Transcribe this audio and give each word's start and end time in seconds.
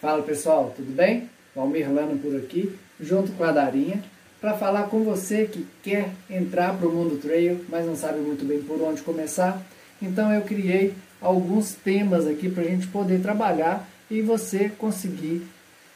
Fala 0.00 0.22
pessoal, 0.22 0.74
tudo 0.76 0.94
bem? 0.94 1.30
Valmir 1.54 1.90
Lano 1.90 2.18
por 2.18 2.36
aqui, 2.36 2.70
junto 3.00 3.32
com 3.32 3.42
a 3.44 3.50
Darinha, 3.50 4.04
para 4.38 4.52
falar 4.52 4.84
com 4.84 5.02
você 5.02 5.46
que 5.46 5.66
quer 5.82 6.10
entrar 6.28 6.76
para 6.76 6.86
o 6.86 6.92
mundo 6.92 7.16
trail, 7.16 7.64
mas 7.70 7.86
não 7.86 7.96
sabe 7.96 8.20
muito 8.20 8.44
bem 8.44 8.60
por 8.60 8.78
onde 8.82 9.00
começar. 9.00 9.58
Então 10.00 10.30
eu 10.30 10.42
criei 10.42 10.92
alguns 11.18 11.72
temas 11.72 12.26
aqui 12.26 12.50
para 12.50 12.62
a 12.62 12.66
gente 12.66 12.86
poder 12.88 13.22
trabalhar 13.22 13.88
e 14.10 14.20
você 14.20 14.68
conseguir 14.68 15.42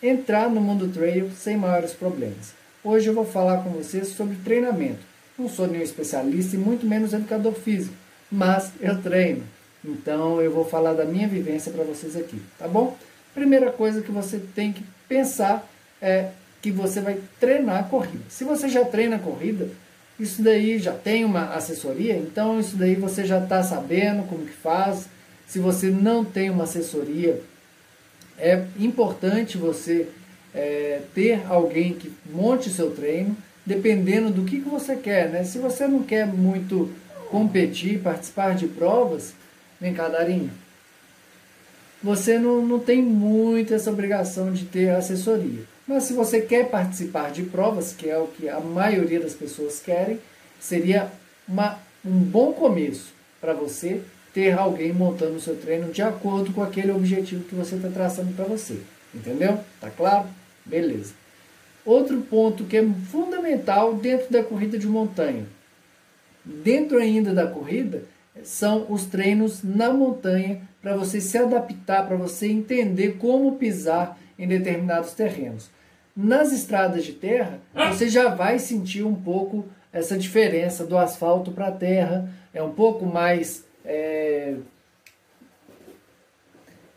entrar 0.00 0.48
no 0.48 0.60
mundo 0.60 0.86
trail 0.86 1.32
sem 1.32 1.56
maiores 1.56 1.92
problemas. 1.92 2.54
Hoje 2.84 3.08
eu 3.08 3.14
vou 3.14 3.26
falar 3.26 3.64
com 3.64 3.70
você 3.70 4.04
sobre 4.04 4.36
treinamento. 4.36 5.00
Não 5.36 5.48
sou 5.48 5.66
nenhum 5.66 5.82
especialista 5.82 6.54
e 6.54 6.58
muito 6.58 6.86
menos 6.86 7.12
educador 7.12 7.54
físico, 7.54 7.94
mas 8.30 8.70
eu 8.80 9.02
treino. 9.02 9.42
Então 9.84 10.40
eu 10.40 10.52
vou 10.52 10.64
falar 10.64 10.92
da 10.92 11.04
minha 11.04 11.26
vivência 11.26 11.72
para 11.72 11.82
vocês 11.82 12.16
aqui, 12.16 12.40
tá 12.56 12.68
bom? 12.68 12.96
Primeira 13.38 13.70
coisa 13.70 14.02
que 14.02 14.10
você 14.10 14.40
tem 14.52 14.72
que 14.72 14.82
pensar 15.08 15.64
é 16.02 16.30
que 16.60 16.72
você 16.72 17.00
vai 17.00 17.20
treinar 17.38 17.78
a 17.78 17.82
corrida. 17.84 18.24
Se 18.28 18.42
você 18.42 18.68
já 18.68 18.84
treina 18.84 19.14
a 19.14 19.20
corrida, 19.20 19.68
isso 20.18 20.42
daí 20.42 20.76
já 20.80 20.92
tem 20.92 21.24
uma 21.24 21.54
assessoria, 21.54 22.16
então 22.16 22.58
isso 22.58 22.74
daí 22.76 22.96
você 22.96 23.24
já 23.24 23.38
está 23.40 23.62
sabendo 23.62 24.26
como 24.26 24.44
que 24.44 24.52
faz. 24.52 25.06
Se 25.46 25.60
você 25.60 25.88
não 25.88 26.24
tem 26.24 26.50
uma 26.50 26.64
assessoria, 26.64 27.40
é 28.36 28.64
importante 28.76 29.56
você 29.56 30.08
é, 30.52 31.02
ter 31.14 31.40
alguém 31.48 31.94
que 31.94 32.12
monte 32.28 32.70
seu 32.70 32.90
treino, 32.90 33.36
dependendo 33.64 34.30
do 34.30 34.44
que, 34.44 34.60
que 34.60 34.68
você 34.68 34.96
quer. 34.96 35.28
Né? 35.28 35.44
Se 35.44 35.60
você 35.60 35.86
não 35.86 36.02
quer 36.02 36.26
muito 36.26 36.90
competir, 37.30 38.00
participar 38.00 38.56
de 38.56 38.66
provas, 38.66 39.32
vem 39.80 39.94
cá, 39.94 40.08
Darinho, 40.08 40.50
você 42.02 42.38
não, 42.38 42.64
não 42.64 42.78
tem 42.78 43.02
muito 43.02 43.74
essa 43.74 43.90
obrigação 43.90 44.52
de 44.52 44.64
ter 44.64 44.90
assessoria. 44.90 45.62
Mas 45.86 46.04
se 46.04 46.12
você 46.12 46.40
quer 46.40 46.68
participar 46.68 47.30
de 47.30 47.42
provas, 47.44 47.92
que 47.92 48.08
é 48.08 48.18
o 48.18 48.26
que 48.26 48.48
a 48.48 48.60
maioria 48.60 49.20
das 49.20 49.34
pessoas 49.34 49.80
querem, 49.80 50.20
seria 50.60 51.10
uma, 51.48 51.78
um 52.04 52.18
bom 52.18 52.52
começo 52.52 53.12
para 53.40 53.54
você 53.54 54.02
ter 54.32 54.52
alguém 54.52 54.92
montando 54.92 55.36
o 55.36 55.40
seu 55.40 55.56
treino 55.56 55.90
de 55.90 56.02
acordo 56.02 56.52
com 56.52 56.62
aquele 56.62 56.92
objetivo 56.92 57.44
que 57.44 57.54
você 57.54 57.76
está 57.76 57.88
traçando 57.88 58.32
para 58.34 58.44
você. 58.44 58.78
Entendeu? 59.14 59.58
Tá 59.80 59.90
claro? 59.90 60.28
Beleza. 60.64 61.14
Outro 61.84 62.20
ponto 62.20 62.64
que 62.64 62.76
é 62.76 62.86
fundamental 63.10 63.94
dentro 63.94 64.30
da 64.30 64.42
corrida 64.42 64.78
de 64.78 64.86
montanha. 64.86 65.46
Dentro 66.44 66.98
ainda 66.98 67.32
da 67.32 67.46
corrida, 67.46 68.04
são 68.42 68.86
os 68.90 69.06
treinos 69.06 69.62
na 69.62 69.92
montanha 69.92 70.60
para 70.88 70.96
você 70.96 71.20
se 71.20 71.36
adaptar, 71.36 72.06
para 72.06 72.16
você 72.16 72.46
entender 72.46 73.18
como 73.18 73.56
pisar 73.56 74.18
em 74.38 74.48
determinados 74.48 75.12
terrenos. 75.12 75.70
Nas 76.16 76.50
estradas 76.50 77.04
de 77.04 77.12
terra, 77.12 77.60
você 77.90 78.08
já 78.08 78.30
vai 78.30 78.58
sentir 78.58 79.02
um 79.02 79.14
pouco 79.14 79.66
essa 79.92 80.16
diferença 80.16 80.86
do 80.86 80.96
asfalto 80.96 81.52
para 81.52 81.66
a 81.66 81.72
terra, 81.72 82.32
é 82.54 82.62
um 82.62 82.72
pouco 82.72 83.04
mais 83.04 83.66
é, 83.84 84.54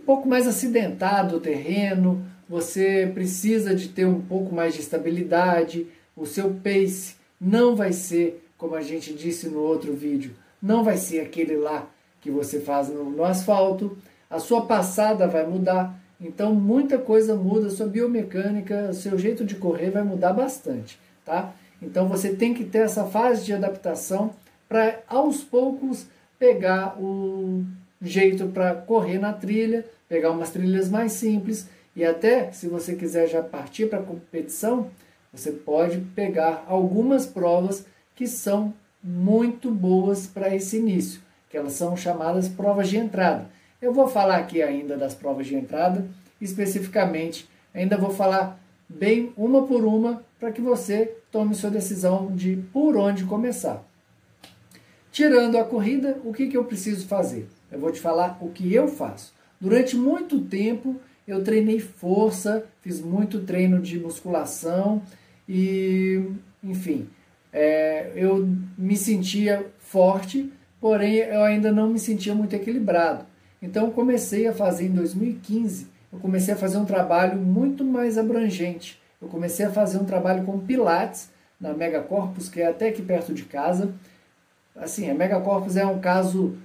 um 0.00 0.04
pouco 0.04 0.28
mais 0.28 0.48
acidentado 0.48 1.36
o 1.36 1.40
terreno, 1.40 2.26
você 2.48 3.08
precisa 3.14 3.72
de 3.72 3.90
ter 3.90 4.04
um 4.04 4.20
pouco 4.20 4.52
mais 4.52 4.74
de 4.74 4.80
estabilidade, 4.80 5.86
o 6.16 6.26
seu 6.26 6.52
pace 6.54 7.14
não 7.40 7.76
vai 7.76 7.92
ser, 7.92 8.44
como 8.58 8.74
a 8.74 8.82
gente 8.82 9.14
disse 9.14 9.48
no 9.48 9.60
outro 9.60 9.94
vídeo, 9.94 10.34
não 10.60 10.82
vai 10.82 10.96
ser 10.96 11.20
aquele 11.20 11.54
lá 11.54 11.88
que 12.26 12.30
você 12.30 12.60
faz 12.60 12.88
no, 12.88 13.08
no 13.08 13.24
asfalto, 13.24 13.96
a 14.28 14.40
sua 14.40 14.66
passada 14.66 15.28
vai 15.28 15.46
mudar, 15.46 15.96
então 16.20 16.54
muita 16.54 16.98
coisa 16.98 17.36
muda, 17.36 17.70
sua 17.70 17.86
biomecânica, 17.86 18.92
seu 18.92 19.16
jeito 19.16 19.44
de 19.44 19.54
correr 19.54 19.90
vai 19.90 20.02
mudar 20.02 20.32
bastante, 20.32 20.98
tá? 21.24 21.54
Então 21.80 22.08
você 22.08 22.34
tem 22.34 22.52
que 22.52 22.64
ter 22.64 22.78
essa 22.78 23.04
fase 23.04 23.44
de 23.44 23.52
adaptação 23.52 24.34
para 24.68 25.00
aos 25.06 25.44
poucos 25.44 26.06
pegar 26.38 27.00
o 27.00 27.64
jeito 28.02 28.48
para 28.48 28.74
correr 28.74 29.18
na 29.18 29.32
trilha, 29.32 29.86
pegar 30.08 30.30
umas 30.30 30.50
trilhas 30.50 30.90
mais 30.90 31.12
simples. 31.12 31.68
E 31.94 32.04
até 32.04 32.50
se 32.52 32.66
você 32.66 32.94
quiser 32.94 33.28
já 33.28 33.42
partir 33.42 33.88
para 33.88 34.00
a 34.00 34.02
competição, 34.02 34.90
você 35.32 35.52
pode 35.52 35.98
pegar 36.14 36.64
algumas 36.66 37.26
provas 37.26 37.86
que 38.14 38.26
são 38.26 38.74
muito 39.02 39.70
boas 39.70 40.26
para 40.26 40.54
esse 40.54 40.78
início, 40.78 41.20
que 41.50 41.56
elas 41.56 41.72
são 41.72 41.96
chamadas 41.96 42.48
provas 42.48 42.88
de 42.88 42.96
entrada. 42.96 43.48
Eu 43.80 43.92
vou 43.92 44.08
falar 44.08 44.36
aqui 44.36 44.62
ainda 44.62 44.96
das 44.96 45.14
provas 45.14 45.46
de 45.46 45.54
entrada, 45.54 46.06
especificamente, 46.40 47.48
ainda 47.74 47.96
vou 47.96 48.10
falar 48.10 48.58
bem 48.88 49.32
uma 49.36 49.66
por 49.66 49.84
uma 49.84 50.22
para 50.38 50.52
que 50.52 50.60
você 50.60 51.12
tome 51.30 51.54
sua 51.54 51.70
decisão 51.70 52.34
de 52.34 52.56
por 52.72 52.96
onde 52.96 53.24
começar. 53.24 53.82
Tirando 55.10 55.56
a 55.56 55.64
corrida, 55.64 56.18
o 56.24 56.32
que, 56.32 56.46
que 56.46 56.56
eu 56.56 56.64
preciso 56.64 57.06
fazer? 57.06 57.48
Eu 57.70 57.78
vou 57.78 57.90
te 57.90 58.00
falar 58.00 58.38
o 58.40 58.50
que 58.50 58.72
eu 58.72 58.86
faço. 58.86 59.32
Durante 59.60 59.96
muito 59.96 60.40
tempo 60.40 60.96
eu 61.26 61.42
treinei 61.42 61.80
força, 61.80 62.64
fiz 62.80 63.00
muito 63.00 63.40
treino 63.40 63.80
de 63.80 63.98
musculação 63.98 65.02
e, 65.48 66.22
enfim, 66.62 67.08
é, 67.52 68.12
eu 68.14 68.48
me 68.76 68.96
sentia 68.96 69.66
forte, 69.78 70.52
porém 70.86 71.16
eu 71.16 71.42
ainda 71.42 71.72
não 71.72 71.88
me 71.88 71.98
sentia 71.98 72.32
muito 72.32 72.54
equilibrado. 72.54 73.26
Então 73.60 73.90
comecei 73.90 74.46
a 74.46 74.52
fazer 74.52 74.86
em 74.86 74.92
2015, 74.92 75.88
eu 76.12 76.20
comecei 76.20 76.54
a 76.54 76.56
fazer 76.56 76.76
um 76.76 76.84
trabalho 76.84 77.36
muito 77.36 77.84
mais 77.84 78.16
abrangente. 78.16 79.02
Eu 79.20 79.26
comecei 79.26 79.66
a 79.66 79.72
fazer 79.72 79.98
um 79.98 80.04
trabalho 80.04 80.44
com 80.44 80.60
pilates 80.60 81.28
na 81.60 81.74
Mega 81.74 82.00
Corpus, 82.00 82.48
que 82.48 82.60
é 82.60 82.68
até 82.68 82.90
aqui 82.90 83.02
perto 83.02 83.34
de 83.34 83.42
casa. 83.42 83.92
Assim, 84.76 85.10
a 85.10 85.14
Mega 85.14 85.40
Corpus 85.40 85.76
é 85.76 85.84
um 85.84 85.98
caso 85.98 86.56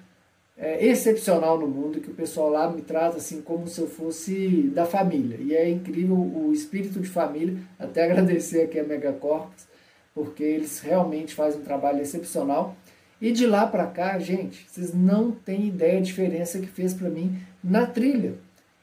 é, 0.56 0.86
excepcional 0.86 1.58
no 1.58 1.66
mundo, 1.66 2.00
que 2.00 2.12
o 2.12 2.14
pessoal 2.14 2.52
lá 2.52 2.70
me 2.70 2.84
trata 2.84 3.18
assim 3.18 3.42
como 3.42 3.68
se 3.68 3.82
eu 3.82 3.88
fosse 3.88 4.70
da 4.72 4.86
família. 4.86 5.38
E 5.42 5.56
é 5.56 5.68
incrível 5.68 6.16
o 6.16 6.54
espírito 6.54 7.00
de 7.00 7.10
família. 7.10 7.58
Até 7.80 8.04
agradecer 8.06 8.62
aqui 8.62 8.78
a 8.78 8.84
Mega 8.84 9.14
Corpus, 9.14 9.66
porque 10.14 10.44
eles 10.44 10.80
realmente 10.80 11.34
fazem 11.34 11.60
um 11.60 11.64
trabalho 11.64 12.02
excepcional. 12.02 12.76
E 13.22 13.32
de 13.32 13.46
lá 13.46 13.68
para 13.68 13.86
cá, 13.86 14.18
gente, 14.18 14.66
vocês 14.68 14.96
não 14.96 15.32
têm 15.32 15.68
ideia 15.68 16.00
da 16.00 16.06
diferença 16.06 16.58
que 16.58 16.66
fez 16.66 16.92
para 16.92 17.08
mim 17.08 17.38
na 17.64 17.86
trilha. 17.86 18.34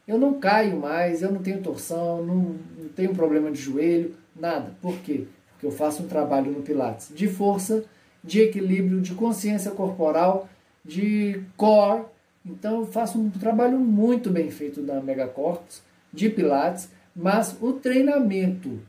Eu 0.06 0.16
não 0.16 0.38
caio 0.38 0.78
mais, 0.78 1.22
eu 1.22 1.32
não 1.32 1.42
tenho 1.42 1.60
torção, 1.60 2.24
não, 2.24 2.56
não 2.78 2.88
tenho 2.94 3.12
problema 3.12 3.50
de 3.50 3.60
joelho, 3.60 4.14
nada. 4.36 4.72
Por 4.80 4.96
quê? 5.00 5.24
Porque 5.50 5.66
eu 5.66 5.72
faço 5.72 6.04
um 6.04 6.06
trabalho 6.06 6.52
no 6.52 6.62
Pilates 6.62 7.10
de 7.12 7.26
força, 7.26 7.84
de 8.22 8.40
equilíbrio, 8.40 9.00
de 9.00 9.12
consciência 9.12 9.72
corporal, 9.72 10.48
de 10.84 11.42
core. 11.56 12.04
Então 12.46 12.80
eu 12.80 12.86
faço 12.86 13.20
um 13.20 13.28
trabalho 13.30 13.78
muito 13.80 14.30
bem 14.30 14.50
feito 14.52 14.80
da 14.80 15.00
Megacorpus, 15.00 15.82
de 16.12 16.30
Pilates, 16.30 16.88
mas 17.14 17.56
o 17.60 17.72
treinamento 17.72 18.80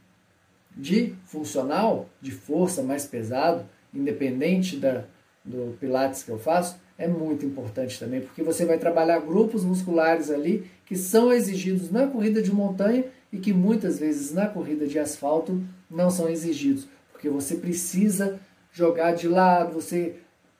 de 0.77 1.15
funcional, 1.25 2.07
de 2.21 2.31
força 2.31 2.83
mais 2.83 3.05
pesado, 3.07 3.65
independente 3.93 4.77
da, 4.77 5.03
do 5.43 5.77
Pilates 5.79 6.23
que 6.23 6.29
eu 6.29 6.39
faço, 6.39 6.77
é 6.97 7.07
muito 7.07 7.45
importante 7.45 7.97
também, 7.97 8.21
porque 8.21 8.43
você 8.43 8.65
vai 8.65 8.77
trabalhar 8.77 9.19
grupos 9.19 9.63
musculares 9.63 10.29
ali 10.29 10.65
que 10.85 10.95
são 10.95 11.31
exigidos 11.31 11.89
na 11.89 12.07
corrida 12.07 12.41
de 12.41 12.51
montanha 12.51 13.05
e 13.31 13.37
que 13.37 13.53
muitas 13.53 13.99
vezes 13.99 14.33
na 14.33 14.47
corrida 14.47 14.85
de 14.85 14.99
asfalto 14.99 15.61
não 15.89 16.09
são 16.09 16.27
exigidos, 16.27 16.87
porque 17.11 17.29
você 17.29 17.55
precisa 17.55 18.39
jogar 18.71 19.13
de 19.13 19.27
lado, 19.27 19.73
você 19.73 20.15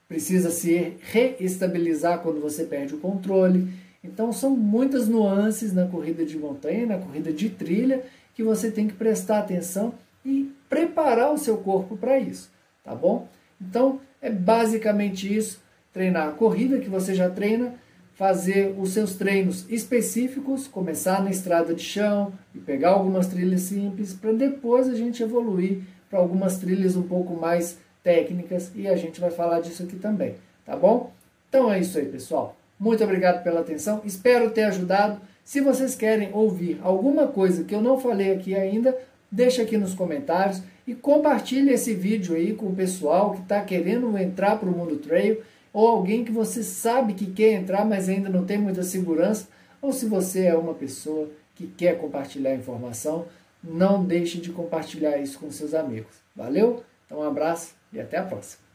precisa 0.08 0.50
se 0.50 0.94
reestabilizar 1.02 2.20
quando 2.20 2.42
você 2.42 2.64
perde 2.64 2.96
o 2.96 3.00
controle. 3.00 3.68
Então 4.04 4.32
são 4.32 4.52
muitas 4.52 5.08
nuances 5.08 5.72
na 5.74 5.86
corrida 5.86 6.26
de 6.26 6.38
montanha, 6.38 6.86
na 6.86 6.98
corrida 6.98 7.32
de 7.32 7.50
trilha, 7.50 8.04
que 8.34 8.44
você 8.44 8.72
tem 8.72 8.88
que 8.88 8.94
prestar 8.94 9.40
atenção 9.40 9.94
e 10.26 10.52
preparar 10.70 11.32
o 11.32 11.38
seu 11.38 11.58
corpo 11.58 11.98
para 11.98 12.18
isso, 12.18 12.50
tá 12.84 12.96
bom? 12.96 13.28
Então, 13.62 14.00
é 14.22 14.30
basicamente 14.30 15.34
isso, 15.34 15.62
treinar 15.94 16.30
a 16.30 16.32
corrida 16.32 16.80
que 16.80 16.90
você 16.90 17.14
já 17.14 17.30
treina, 17.30 17.74
fazer 18.14 18.76
os 18.78 18.92
seus 18.92 19.16
treinos 19.16 19.66
específicos, 19.70 20.68
começar 20.68 21.24
na 21.24 21.30
estrada 21.30 21.74
de 21.74 21.84
chão 21.84 22.34
e 22.54 22.60
pegar 22.60 22.90
algumas 22.90 23.28
trilhas 23.28 23.62
simples, 23.62 24.14
para 24.14 24.34
depois 24.34 24.90
a 24.90 24.94
gente 24.94 25.24
evoluir 25.24 25.84
para 26.10 26.20
algumas 26.20 26.58
trilhas 26.58 26.98
um 26.98 27.04
pouco 27.04 27.34
mais 27.34 27.78
técnicas 28.04 28.72
e 28.76 28.88
a 28.88 28.96
gente 28.96 29.22
vai 29.22 29.32
falar 29.32 29.62
disso 29.62 29.84
aqui 29.84 29.96
também, 29.96 30.36
tá 30.66 30.76
bom? 30.76 31.14
Então 31.48 31.72
é 31.72 31.80
isso 31.80 31.98
aí, 31.98 32.08
pessoal. 32.08 32.58
Muito 32.78 33.04
obrigado 33.04 33.42
pela 33.42 33.62
atenção, 33.62 34.02
espero 34.04 34.52
ter 34.52 34.64
ajudado. 34.64 35.22
Se 35.44 35.62
vocês 35.62 35.96
querem 35.96 36.30
ouvir 36.34 36.80
alguma 36.84 37.28
coisa 37.28 37.64
que 37.64 37.74
eu 37.74 37.82
não 37.82 38.00
falei 38.00 38.34
aqui 38.34 38.54
ainda, 38.54 38.98
deixa 39.32 39.62
aqui 39.62 39.78
nos 39.78 39.94
comentários 39.94 40.62
e 40.90 40.96
compartilhe 40.96 41.72
esse 41.72 41.94
vídeo 41.94 42.36
aí 42.36 42.56
com 42.56 42.66
o 42.66 42.76
pessoal 42.76 43.34
que 43.34 43.42
está 43.42 43.62
querendo 43.62 44.18
entrar 44.18 44.58
para 44.58 44.68
o 44.68 44.72
mundo 44.72 44.98
trail 44.98 45.40
ou 45.72 45.88
alguém 45.88 46.26
que 46.26 46.32
você 46.32 46.64
sabe 46.64 47.14
que 47.14 47.28
quer 47.28 47.52
entrar, 47.52 47.86
mas 47.86 48.10
ainda 48.10 48.28
não 48.28 48.44
tem 48.44 48.58
muita 48.58 48.82
segurança, 48.82 49.48
ou 49.80 49.94
se 49.94 50.08
você 50.08 50.46
é 50.46 50.58
uma 50.58 50.74
pessoa 50.74 51.30
que 51.54 51.68
quer 51.68 52.00
compartilhar 52.00 52.56
informação, 52.56 53.28
não 53.64 54.04
deixe 54.04 54.40
de 54.40 54.50
compartilhar 54.50 55.20
isso 55.20 55.38
com 55.38 55.52
seus 55.52 55.76
amigos. 55.76 56.16
Valeu? 56.36 56.84
Então, 57.06 57.20
um 57.20 57.24
abraço 57.24 57.76
e 57.94 58.00
até 58.00 58.18
a 58.18 58.24
próxima. 58.24 58.69